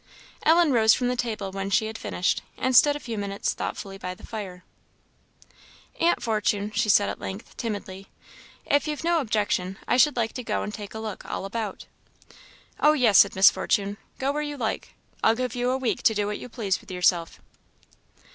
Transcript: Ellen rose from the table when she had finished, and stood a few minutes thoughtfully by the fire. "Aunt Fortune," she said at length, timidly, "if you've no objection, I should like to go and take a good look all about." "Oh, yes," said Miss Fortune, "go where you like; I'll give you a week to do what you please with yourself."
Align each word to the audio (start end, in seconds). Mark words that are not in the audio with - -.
Ellen 0.41 0.71
rose 0.71 0.95
from 0.95 1.09
the 1.09 1.15
table 1.15 1.51
when 1.51 1.69
she 1.69 1.85
had 1.85 1.95
finished, 1.95 2.41
and 2.57 2.75
stood 2.75 2.95
a 2.95 2.99
few 2.99 3.19
minutes 3.19 3.53
thoughtfully 3.53 3.99
by 3.99 4.15
the 4.15 4.25
fire. 4.25 4.63
"Aunt 5.99 6.23
Fortune," 6.23 6.71
she 6.71 6.89
said 6.89 7.07
at 7.07 7.19
length, 7.19 7.55
timidly, 7.55 8.07
"if 8.65 8.87
you've 8.87 9.03
no 9.03 9.19
objection, 9.19 9.77
I 9.87 9.97
should 9.97 10.15
like 10.17 10.33
to 10.33 10.43
go 10.43 10.63
and 10.63 10.73
take 10.73 10.93
a 10.93 10.93
good 10.93 11.01
look 11.01 11.25
all 11.29 11.45
about." 11.45 11.85
"Oh, 12.79 12.93
yes," 12.93 13.19
said 13.19 13.35
Miss 13.35 13.51
Fortune, 13.51 13.97
"go 14.17 14.31
where 14.31 14.41
you 14.41 14.57
like; 14.57 14.95
I'll 15.23 15.35
give 15.35 15.53
you 15.53 15.69
a 15.69 15.77
week 15.77 16.01
to 16.01 16.15
do 16.15 16.25
what 16.25 16.39
you 16.39 16.49
please 16.49 16.81
with 16.81 16.89
yourself." 16.89 17.39